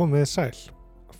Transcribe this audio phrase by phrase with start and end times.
[0.00, 0.58] Komið sæl.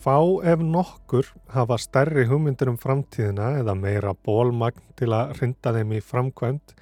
[0.01, 0.15] Fá
[0.49, 6.01] ef nokkur hafa stærri hugmyndir um framtíðina eða meira bólmagn til að rinda þeim í
[6.01, 6.73] framkvæmt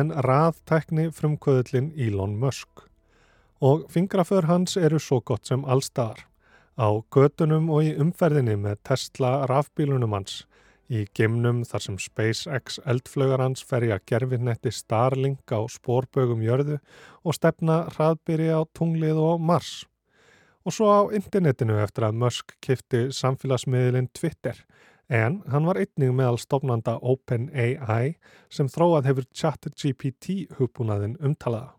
[0.00, 2.82] en raðtækni frumkvöðlin Elon Musk.
[3.62, 6.26] Og fingraför hans eru svo gott sem allstaðar.
[6.74, 10.42] Á götunum og í umferðinni með Tesla rafbílunum hans
[10.90, 16.82] í gemnum þar sem SpaceX eldflögar hans ferja gerfinnetti Starlink á spórbögum jörðu
[17.22, 19.84] og stefna hraðbyrji á tunglið og Mars.
[20.64, 24.62] Og svo á internetinu eftir að Musk kifti samfélagsmiðlinn Twitter
[25.12, 28.14] en hann var einnig meðal stofnanda OpenAI
[28.48, 31.74] sem þróað hefur ChatGPT hugbúnaðin umtalaða.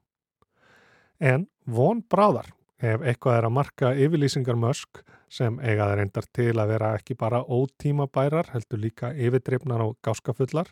[1.19, 6.73] En von bráðar ef eitthvað er að marka yfirlýsingar Musk sem eigaði reyndar til að
[6.75, 10.69] vera ekki bara ótímabærar, heldur líka yfirdreifnar og gáskafullar,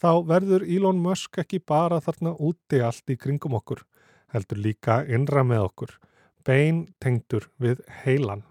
[0.00, 3.84] þá verður Elon Musk ekki bara þarna úti allt í kringum okkur,
[4.34, 5.94] heldur líka innra með okkur,
[6.44, 8.44] bein tengdur við heilan.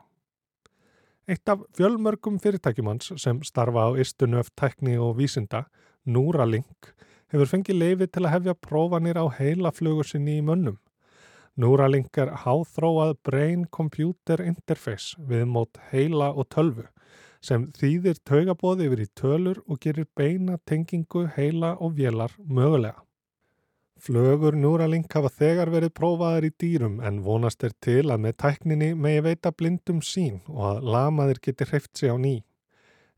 [1.29, 5.65] Eitt af fjölmörgum fyrirtækjumans sem starfa á istunöf tekni og vísinda,
[6.03, 6.91] Núralink,
[7.31, 10.81] hefur fengið leifi til að hefja prófanir á heilaflögur sinni í mönnum.
[11.55, 16.87] Neuralink er háþróað brain-computer interface við mót heila og tölvu
[17.43, 23.03] sem þýðir taugabóði yfir í tölur og gerir beina tengingu heila og vélar mögulega.
[23.99, 28.89] Flögur Neuralink hafa þegar verið prófaðar í dýrum en vonast er til að með tækninni
[28.99, 32.33] megi veita blindum sín og að lamaðir geti hreift sig á ný.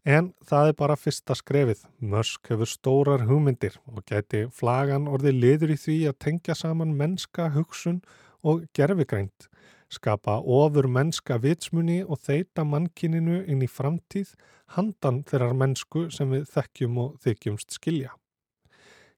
[0.06, 1.80] En það er bara fyrsta skrefið.
[1.98, 7.48] Mörsk hefur stórar hugmyndir og geti flagan orðið liður í því að tengja saman mennska
[7.56, 8.04] hugsun
[8.46, 9.48] og gerfigrænt,
[9.90, 14.36] skapa ofur mennska vitsmunni og þeita mannkininu inn í framtíð
[14.78, 18.14] handan þeirrar mennsku sem við þekkjum og þykjumst skilja.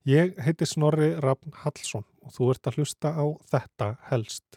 [0.07, 4.55] Ég heiti Snorri Rafn Hallsson og þú ert að hlusta á þetta helst.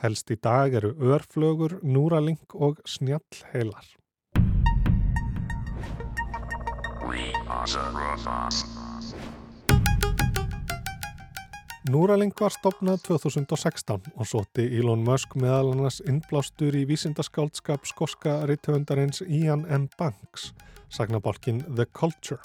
[0.00, 3.84] Helst í dag eru örflögur, núraling og snjallheilar.
[11.92, 19.20] Núraling var stopnað 2016 og sóti Elon Musk meðal annars innblástur í vísindaskáldskap skoska ritthöfundarins
[19.28, 19.90] Ian M.
[20.00, 20.54] Banks,
[20.88, 22.40] sagnabolkin The Culture.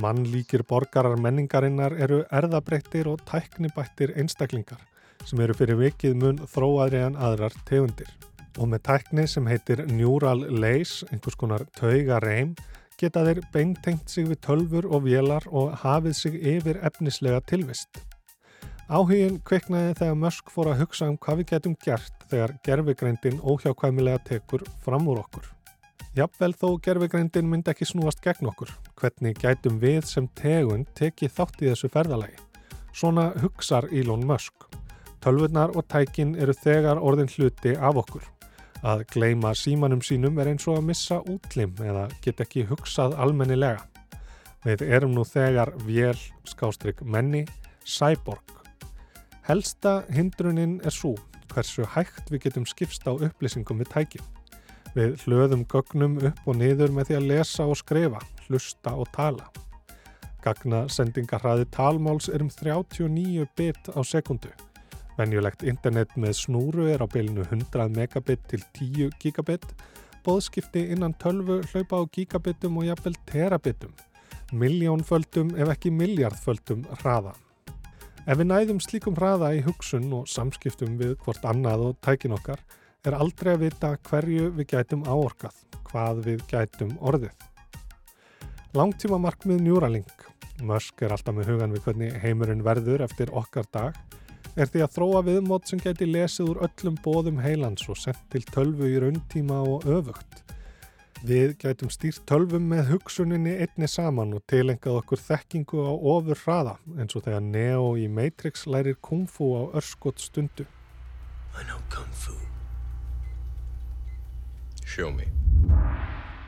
[0.00, 4.80] Mannlíkir borgarar menningarinnar eru erðabreittir og tæknibættir einstaklingar
[5.28, 8.08] sem eru fyrir vikið mun þróaðri en aðrar tegundir.
[8.58, 12.56] Og með tækni sem heitir Neural Lace, einhvers konar taugareim,
[13.00, 18.02] geta þeir beintengt sig við tölfur og vélar og hafið sig yfir efnislega tilvist.
[18.92, 24.24] Áhugin kveiknaði þegar Musk fór að hugsa um hvað við getum gert þegar gerfigreindin óhjákvæmilega
[24.28, 25.46] tekur fram úr okkur.
[26.12, 28.68] Jafnvel þó gerfigreindin myndi ekki snúast gegn okkur,
[29.00, 32.36] hvernig gætum við sem tegun tekið þátt í þessu ferðalagi.
[32.92, 34.66] Svona hugsar Elon Musk.
[35.24, 38.26] Tölvurnar og tækin eru þegar orðin hluti af okkur.
[38.84, 43.86] Að gleima símanum sínum er eins og að missa útlim eða get ekki hugsað almennilega.
[44.66, 47.46] Við erum nú þegar vél, skástrygg menni,
[47.88, 48.60] cyborg.
[49.48, 51.16] Helsta hindrunin er svo
[51.54, 54.31] hversu hægt við getum skipst á upplýsingum við tækjum.
[54.92, 59.46] Við hlöðum gögnum upp og niður með því að lesa og skrifa, hlusta og tala.
[60.44, 64.50] Gagna sendingarhraði talmáls er um 39 bit á sekundu.
[65.16, 69.64] Venjulegt internet með snúru er á bylinu 100 megabit til 10 gigabit.
[70.26, 73.94] Bóðskipti innan 12 hlaupa á gigabitum og jafnvel terabitum.
[74.52, 77.32] Miljónföldum ef ekki miljardföldum hraða.
[78.28, 82.60] Ef við næðum slíkum hraða í hugsun og samskiptum við hvort annað og tækin okkar
[83.08, 85.56] er aldrei að vita hverju við gætum áorkað,
[85.88, 87.32] hvað við gætum orðið.
[88.78, 90.26] Langtíma markmið Neuralink,
[90.62, 93.96] Musk er alltaf með hugan við hvernig heimurinn verður eftir okkar dag,
[94.54, 98.44] er því að þróa viðmót sem gæti lesið úr öllum bóðum heilans og sendt til
[98.52, 100.42] tölvu í rauntíma og öfugt.
[101.26, 106.76] Við gætum stýrt tölvum með hugsuninni einni saman og tilengað okkur þekkingu á ofur hraða
[106.98, 110.66] eins og þegar Neo í Matrix lærir kung fu á örskot stundu.
[111.58, 112.51] I know kung fu.
[114.92, 115.24] Show me.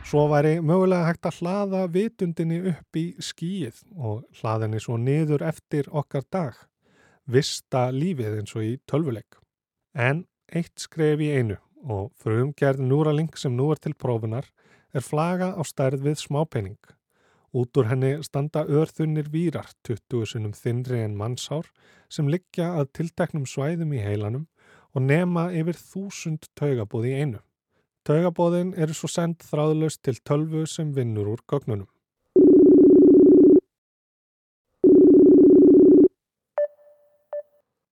[0.05, 5.87] Svo væri mögulega hægt að hlaða vitundinni upp í skíið og hlaðinni svo niður eftir
[5.89, 6.59] okkar dag.
[7.25, 9.39] Vista lífið eins og í tölvuleik.
[9.97, 11.57] En eitt skref í einu
[11.89, 14.51] og frumgerð Núraling sem nú er til prófunar
[14.93, 16.83] er flaga á stærð við smápenning.
[17.57, 21.73] Út úr henni standa örþunir výrar 20 sunum þinri en mannsár
[22.13, 24.45] sem liggja að tilteknum svæðum í heilanum
[24.93, 27.45] og nema yfir þúsund taugabóð í einu.
[28.05, 31.87] Taugabóðin eru svo sendt þráðlaust til tölvu sem vinnur úr gögnunum.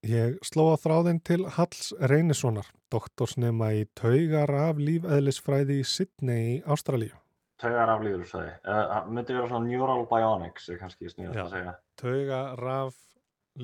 [0.05, 6.61] Ég sló á þráðin til Halls Reynissonar, doktorsnema í taugar af lífeðlisfræði í Sydney í
[6.69, 7.17] Ástralíu.
[7.62, 8.53] Taugar af lífeðlisfræði?
[8.69, 11.76] Það myndi vera svona neural bionics, er kannski sniðast að segja.
[12.05, 13.00] Taugar af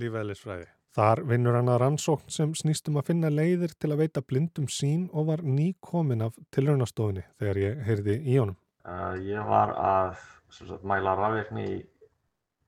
[0.00, 0.70] lífeðlisfræði.
[0.98, 5.04] Þar vinnur hann að rannsókn sem snýstum að finna leiðir til að veita blindum sín
[5.14, 8.56] og var ný komin af tilraunastofinni þegar ég heyrði í honum.
[8.82, 10.18] Uh, ég var að
[10.50, 11.78] sagt, mæla rafirkni í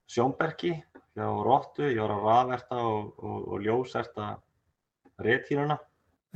[0.06, 0.76] Sjónbergi
[1.18, 4.30] hjá Róttu, ég var að rafverta og, og, og ljóserta
[5.26, 5.80] réttýruna.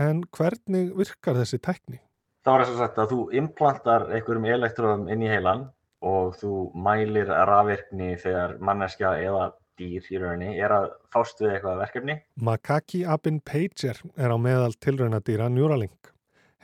[0.02, 2.02] En hvernig virkar þessi tekní?
[2.42, 5.68] Það var þess að sagt að þú implantar einhverjum elektróðum inn í heilan
[6.02, 11.80] og þú mælir rafvirkni þegar manneskja eða dýr í rauninni er að fást við eitthvað
[11.82, 12.16] verkefni.
[12.36, 16.10] Makaki Abin Pager er á meðal tilraunadýra Neuralink.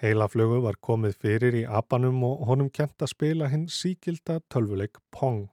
[0.00, 5.48] Heilaflögu var komið fyrir í abanum og honum kent að spila hinn síkilda tölvuleik Pong.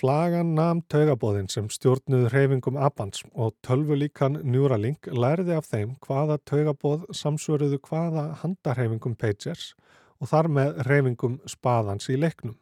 [0.00, 7.04] Flagan nam taugabóðin sem stjórnuð reyfingum Abans og tölvulíkan Neuralink lærði af þeim hvaða taugabóð
[7.12, 9.74] samsvöruðu hvaða handarreyfingum Pagers
[10.16, 12.56] og þar með reyfingum spaðans í leiknum.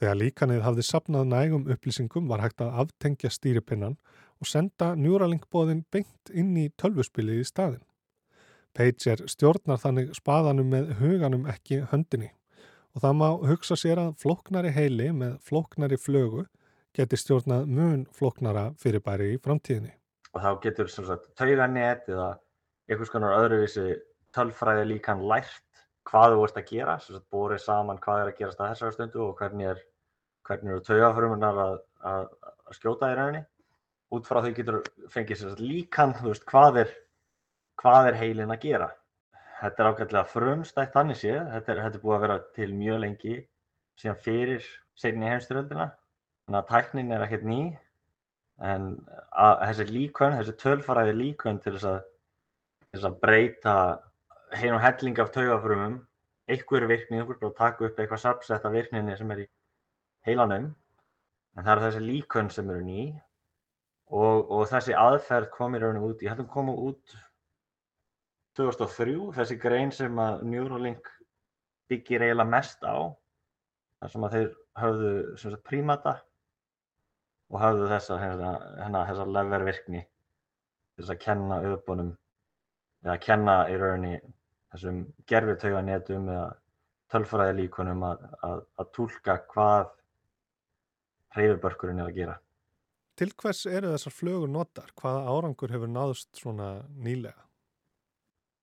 [0.00, 3.98] Þegar líkanið hafði sapnað nægum upplýsingum var hægt að aftengja stýripinnan
[4.40, 7.82] og senda Neuralink bóðin beint inn í tölvuspilið í staðin.
[8.72, 12.30] Pager stjórnar þannig spaðanum með huganum ekki höndinni
[12.94, 16.46] og það má hugsa sér að floknari heili með floknari flögu
[16.96, 19.92] geti stjórnað mun floknara fyrirbæri í framtíðinni.
[20.34, 20.90] Og þá getur
[21.38, 22.30] tauganett eða
[22.88, 23.98] einhvers konar öðruvísi
[24.34, 25.66] tölfræði líkan lært
[26.08, 26.96] hvað þú ert að gera,
[27.30, 29.82] bórið saman hvað er að gerast að þessari stundu og hvernig, er,
[30.50, 31.76] hvernig eru taugafrumunar að,
[32.10, 32.26] að,
[32.66, 33.44] að skjóta í rauninni.
[34.10, 34.80] Út frá því getur
[35.12, 36.96] fengið líkan, veist, hvað, er,
[37.78, 38.88] hvað er heilin að gera?
[39.60, 43.00] Þetta er ágætilega frumstætt þannig séð, þetta er, þetta er búið að vera til mjög
[43.04, 43.36] lengi
[44.00, 44.66] síðan fyrir
[44.98, 45.90] segni heimstyröldina,
[46.48, 47.60] þannig að tæknin er ekkert ný,
[48.64, 48.86] en
[49.36, 52.00] þessi líkön, þessi tölfaraði líkön til þess að,
[52.94, 53.76] þess að breyta
[54.56, 56.00] heim og helling af taugafrumum,
[56.50, 59.48] einhver virkni, einhver bara taka upp eitthvað sapsett af virkninni sem er í
[60.28, 60.70] heilanum,
[61.56, 63.02] en það eru þessi líkön sem eru ný
[64.10, 67.16] og, og þessi aðferð komir raun og út, ég held að koma út
[68.58, 71.08] 2003, þessi grein sem að Neuralink
[71.90, 73.10] byggir eiginlega mest á,
[74.00, 74.50] þar sem að þeir
[74.80, 75.12] höfðu
[75.42, 76.16] sagt, prímata
[77.50, 80.02] og höfðu þessa, hérna, hérna þessa levervirkni
[80.98, 82.10] þess að kenna auðbónum
[83.04, 84.18] eða að kenna í rauninni
[84.70, 85.00] þessum
[85.30, 86.50] gerfirtauganetum eða
[87.10, 89.88] tölfræði líkunum að, að, að tólka hvað
[91.36, 92.38] hreyfubörkurinn er að gera.
[93.20, 94.92] Til hvers eru þessar flögur notar?
[94.96, 97.50] Hvaða árangur hefur náðust svona nýlega?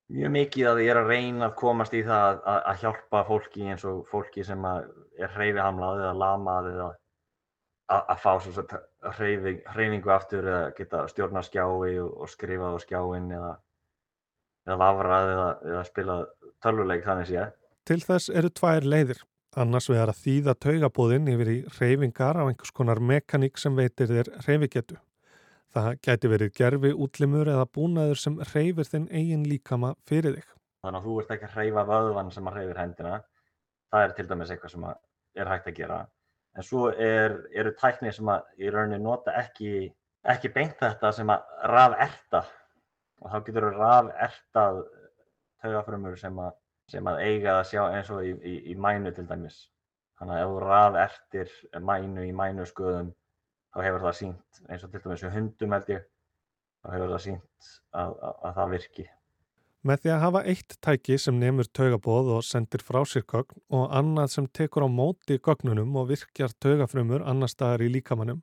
[0.07, 3.67] mjög mikið að ég er að reyna að komast í það að, að, hjálpa fólki
[3.67, 6.87] eins og fólki sem er hreyfihamlað eða lamað eða
[7.91, 8.31] að, að fá
[9.17, 13.53] hreyfing, hreyfingu aftur eða geta stjórna skjái og, og skrifað á skjáin eða,
[14.67, 16.25] eða vafrað eða, eða spilað
[16.63, 17.47] tölvuleik þannig sé.
[17.87, 19.23] Til þess eru tvær leiðir.
[19.55, 24.33] Annars vegar að þýða taugabóðinn yfir í hreyfingar af einhvers konar mekaník sem veitir þér
[24.43, 24.97] hreyfigetu.
[25.73, 30.51] Það gæti verið gerfi útlimur eða búnaður sem hreyfir þinn eigin líkama fyrir þig.
[30.83, 33.15] Þannig að þú ert ekki að hreyfa vöðvan sem að hreyfir hendina.
[33.91, 35.97] Það er til dæmis eitthvað sem er hægt að gera.
[36.57, 39.87] En svo er, eru tæknir sem að í rauninni nota ekki,
[40.27, 42.43] ekki beint þetta sem að raferta.
[43.21, 44.81] Og þá getur þú rafertað
[45.63, 46.39] taugafrömmur sem,
[46.91, 49.65] sem að eiga að sjá eins og í, í, í mænu til dæmis.
[50.17, 51.51] Þannig að ef þú rafertir
[51.89, 53.11] mænu í mænu sköðum
[53.73, 56.07] þá hefur það sínt eins og til dæmis með hundum held ég
[56.81, 59.07] þá hefur það sínt að, að, að það virki.
[59.87, 63.93] Með því að hafa eitt tæki sem nefnur taugabóð og sendir frá sér gögn og
[63.95, 68.41] annað sem tekur á móti gögnunum og virkjar taugafrömmur annar staðar í líkamannum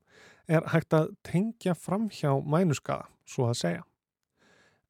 [0.49, 3.83] er hægt að tengja fram hjá mænuskaða, svo að segja.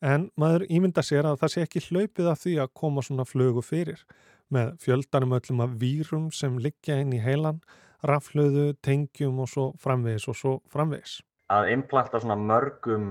[0.04, 3.62] En maður ímynda sér að það sé ekki hlaupið af því að koma svona flögu
[3.64, 4.04] fyrir
[4.52, 7.62] með fjöldanum öllum af vírum sem liggja inn í heilan
[8.04, 11.22] raflöðu, tengjum og svo framvegis og svo framvegis.
[11.52, 13.06] Að implanta svona mörgum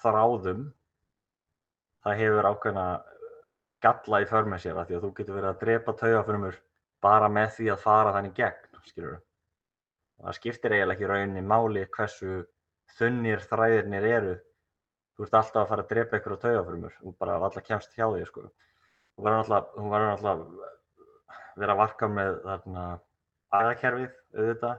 [0.00, 0.70] þráðum,
[2.04, 2.86] það hefur ákveðna
[3.84, 6.60] galla í förmið sér að því að þú getur verið að drepa taugafrömmur
[7.04, 9.20] bara með því að fara þannig gegn, skilur þú.
[10.20, 12.42] Það skiptir eiginlega ekki rauninni máli hversu
[12.98, 14.34] þunnir þræðirnir eru.
[15.20, 18.06] Þú ert alltaf að fara að drepa ykkur á taugafrömmur og bara alltaf kemst hjá
[18.08, 18.44] því, sko.
[19.12, 20.44] Þú verður alltaf að
[21.60, 22.84] vera að varka með þarna
[23.58, 24.78] æðakerfið auðvitað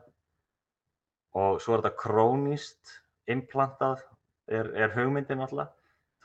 [1.43, 2.95] og svo er þetta króníst
[3.35, 4.01] implantað
[4.49, 5.69] er, er hugmyndin alltaf.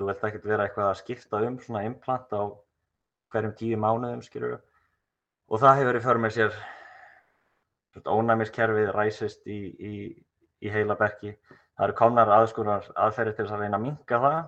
[0.01, 2.43] Þú vilt ekkert vera eitthvað að skipta um svona implant á
[3.37, 6.59] hverjum tíu mánuðum skilur og það hefur í för með sér
[8.17, 9.95] ónæmiskerfið ræsist í, í,
[10.65, 11.37] í heila berki
[11.77, 14.39] það eru komnar aðskurar aðferði til þess að reyna að minka það.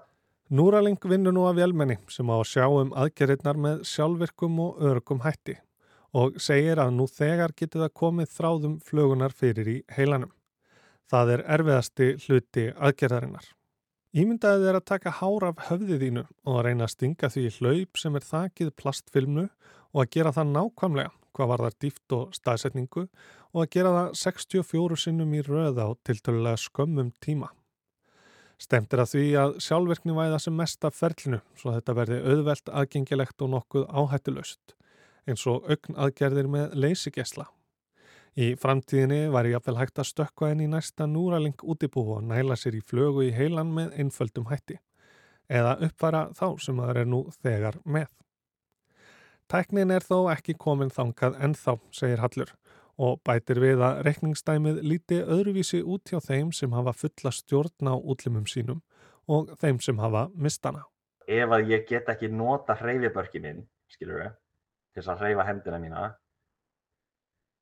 [0.48, 5.20] Núraling vinnur nú af vélmenni sem á að sjá um aðgerðirnar með sjálfvirkum og örgum
[5.20, 5.58] hætti
[6.16, 10.32] og segir að nú þegar getur það komið þráðum flögunar fyrir í heilanum.
[11.08, 13.44] Það er erfiðasti hluti aðgerðarinnar.
[14.16, 18.00] Ímyndaðið er að taka hár af höfðið þínu og að reyna að stinga því hlaup
[18.00, 19.44] sem er þakið plastfilmnu
[19.92, 23.04] og að gera það nákvæmlega hvað var þar dýft og staðsetningu
[23.54, 27.50] og að gera það 64 sinnum í röða á tiltölulega skömmum tíma.
[28.58, 32.72] Stemt er að því að sjálfverkni væða sem mest af ferlinu svo þetta verði auðvelt
[32.80, 34.74] aðgengilegt og nokkuð áhættuleust
[35.28, 37.46] eins og augn aðgerðir með leysigesla.
[38.38, 42.56] Í framtíðinni var ég jafnvel hægt að stökka henni í næsta núraling útibú og næla
[42.58, 44.78] sér í flögu í heilan með einföldum hætti
[45.48, 48.08] eða uppfara þá sem það er nú þegar með.
[49.48, 52.52] Tæknin er þó ekki komin þangað ennþá, segir Hallur
[52.98, 57.94] og bætir við að rekningsdæmið líti öðruvísi út hjá þeim sem hafa fulla stjórn á
[57.94, 58.80] útlimum sínum
[59.28, 60.82] og þeim sem hafa mistana.
[61.28, 63.62] Ef að ég get ekki nota hreyfibörki minn,
[63.92, 64.32] skilur við,
[64.94, 66.08] til þess að hreyfa hendina mína,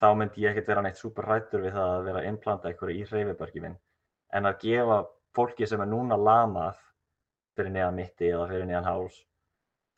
[0.01, 2.97] þá myndi ég ekkert vera neitt super rættur við það að vera að implanta einhverju
[3.03, 3.77] í hreyfibörki minn.
[4.33, 5.01] En að gefa
[5.37, 6.81] fólki sem er núna lamað
[7.57, 9.21] fyrir neðan mitti eða fyrir neðan háls,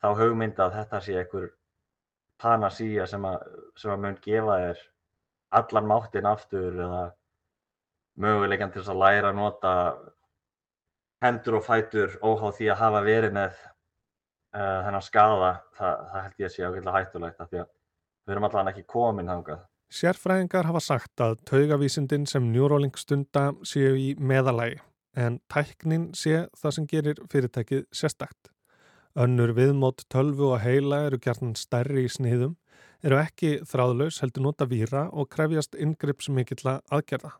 [0.01, 1.49] þá hugmynda að þetta sé einhver
[2.39, 3.43] panasíja sem að,
[3.77, 4.83] sem að mun gefa þér
[5.49, 7.03] allan máttinn aftur eða
[8.19, 9.73] möguleikann til að læra að nota
[11.23, 13.57] hendur og fætur óháð því að hafa verið með
[14.55, 18.35] uh, þennan skada, það, það held ég að sé ákveðlega hættulegt af því að við
[18.35, 19.65] erum allan ekki komin hangað.
[19.89, 24.77] Sérfræðingar hafa sagt að taugavísindin sem Neuralink stunda séu í meðalagi
[25.17, 28.51] en tæknin sé það sem gerir fyrirtækið sérstakt.
[29.17, 32.53] Önnur viðmót tölvu og heila eru gert stærri í sniðum
[33.05, 37.31] eru ekki þráðlaus heldur nota víra og krefjast yngrippsmikilla aðgerða.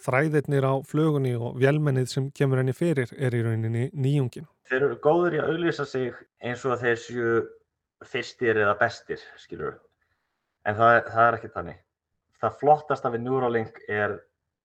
[0.00, 4.48] Þræðirnir á flugunni og vélmennið sem kemur henni fyrir er í rauninni nýjungin.
[4.70, 7.34] Þeir eru góður í að auðvisa sig eins og þeir séu
[8.08, 9.76] fyrstir eða bestir, skilur.
[10.64, 11.78] En það, það er ekki þannig.
[12.40, 14.16] Það flottasta við Neuralink er,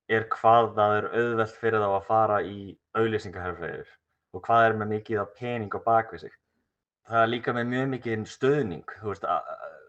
[0.07, 2.57] er hvað það er auðvelt fyrir þá að fara í
[2.95, 3.91] auðlýsingaherrfræðir
[4.36, 6.36] og hvað er með mikið pening á bakvið sig.
[7.05, 9.27] Það er líka með mjög mikið stöðning, þú veist,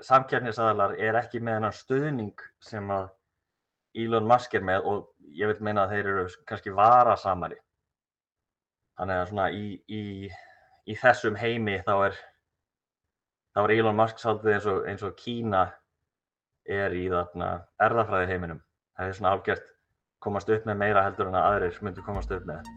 [0.05, 3.09] samkjærnisaðalar er ekki með hennar stöðning sem að
[3.97, 7.57] Elon Musk er með og ég vil meina að þeir eru kannski varasamari.
[8.97, 10.03] Þannig að svona í, í,
[10.89, 12.21] í þessum heimi þá er,
[13.57, 15.67] þá er Elon Musk svolítið eins og, eins og Kína
[16.67, 17.51] er í þarna
[17.89, 18.63] erðafræði heiminum.
[18.97, 19.69] Það er svona algjört
[20.25, 22.75] komast upp með meira heldur en að aðrir myndu komast upp með.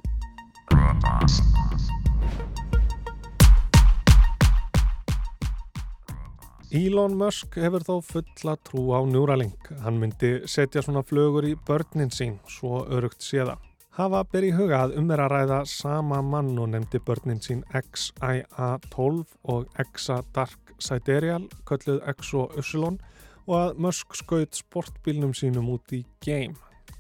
[6.69, 9.71] Elon Musk hefur þó fulla trú á Neuralink.
[9.81, 13.55] Hann myndi setja svona flögur í börnin sín, svo örugt séða.
[13.97, 19.25] Hafa í huga að um er að ræða sama mann og nefndi börnin sín XIA12
[19.49, 22.99] og XA Dark Sidereal, kölluð X og Ypsilon
[23.47, 26.53] og að Musk skaut sportbílnum sínum út í game.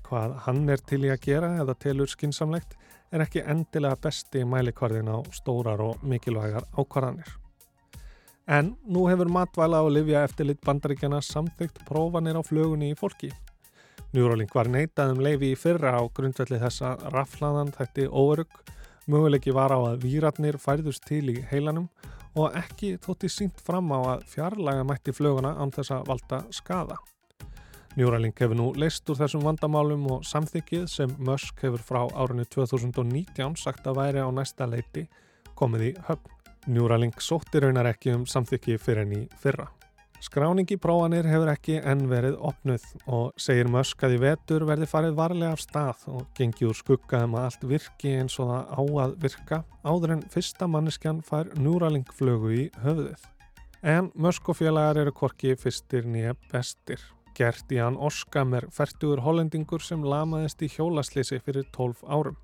[0.09, 2.73] Hvað hann er til í að gera eða telur skinsamlegt
[3.13, 7.38] er ekki endilega besti mælikvarðin á stórar og mikilvægar ákvarðanir.
[8.49, 13.29] En nú hefur matvæla og livja eftirlit bandaríkjana samþygt prófanir á flugunni í fólki.
[14.09, 18.49] Neuralink var neitað um leifi í fyrra á grundvelli þessa raflaðan þætti óörug,
[19.05, 21.91] möguleiki var á að výratnir færðust til í heilanum
[22.33, 26.97] og ekki þótti sínt fram á að fjarlæga mætti fluguna án þess að valda skada.
[28.01, 33.61] Neuralink hefur nú leist úr þessum vandamálum og samþykið sem Musk hefur frá árunni 2019
[33.61, 35.05] sagt að væri á næsta leiti
[35.53, 36.38] komið í höfn.
[36.67, 39.69] Neuralink sótti raunar ekki um samþykki fyrir enn í fyrra.
[40.19, 45.15] Skráningi prófanir hefur ekki enn verið opnuð og segir Musk að í vetur verði farið
[45.15, 48.81] varlega af stað og gengi úr skugga um að allt virki eins og það á
[49.05, 53.23] að virka áður en fyrsta manneskjan fær Neuralink flögu í höfuðið.
[53.79, 56.99] En Musk og félagar eru korki fyrstir nýja bestir.
[57.39, 62.35] Gert í hann Orskamer færtugur hollendingur sem lamaðist í hjólaslýsi fyrir 12 árum.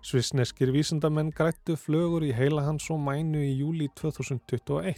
[0.00, 4.96] Svisneskir vísendamenn grættu flögur í heila hans og mænu í júli 2021.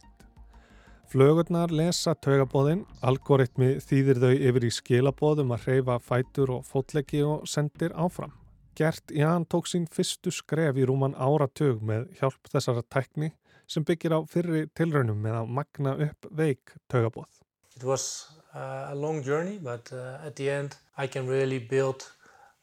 [1.11, 7.43] Flögurnar lesa taugabóðin, algoritmi þýðir þau yfir í skilabóðum að hreyfa fætur og fótleggi og
[7.51, 8.31] sendir áfram.
[8.79, 13.35] Gert Ján tók sín fyrstu skref í rúman áratug með hjálp þessara tækni
[13.67, 17.43] sem byggir á fyrri tilraunum með að magna upp veik taugabóð.
[17.77, 22.07] It was uh, a long journey but uh, at the end I can really build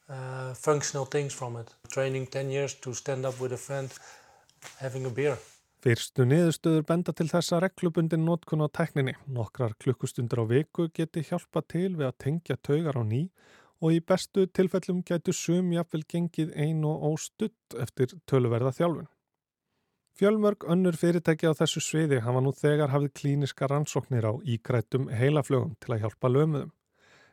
[0.10, 1.70] uh, functional things from it.
[1.90, 3.90] Training 10 years to stand up with a friend,
[4.80, 5.38] having a beer.
[5.80, 9.14] Fyrstu niðurstöður benda til þessa reglubundin nótkun á tekninni.
[9.32, 13.30] Nokkrar klukkustundur á viku geti hjálpa til við að tengja taugar á ný
[13.80, 19.08] og í bestu tilfellum gætu sum jafnvel gengið ein og óstutt eftir töluverða þjálfun.
[20.20, 25.78] Fjölmörg önnur fyrirtæki á þessu sviði hafa nú þegar hafið klíniska rannsóknir á ígrætum heilaflögum
[25.80, 26.74] til að hjálpa lömuðum.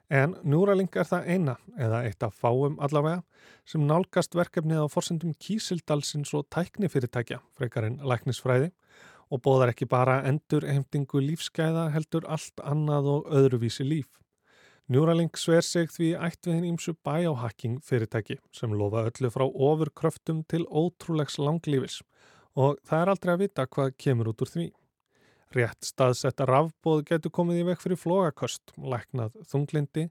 [0.07, 3.25] En Neuralink er það eina, eða eitt af fáum allavega,
[3.67, 8.71] sem nálgast verkefnið á forsendum kísildalsins og tæknifyrirtækja, frekar en læknisfræði,
[9.35, 14.07] og bóðar ekki bara endur heimtingu lífsgæða heldur allt annað og öðruvísi líf.
[14.87, 20.45] Neuralink sver sig því ætt við hinn ímsu biohacking fyrirtæki sem lofa öllu frá ofurkröftum
[20.47, 22.05] til ótrúlegs langlífis
[22.55, 24.67] og það er aldrei að vita hvað kemur út úr því.
[25.55, 30.09] Rétt staðsetta rafbóð getur komið í vekk fyrir flogaköst, læknað þunglindi,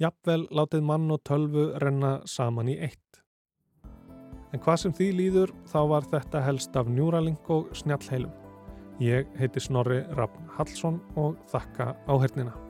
[0.00, 3.22] jafnvel látið mann og tölvu renna saman í eitt.
[4.52, 8.32] En hvað sem því líður þá var þetta helst af Neuralink og snjallheilum.
[9.04, 12.67] Ég heiti Snorri Rafn Hallsson og þakka áhernina.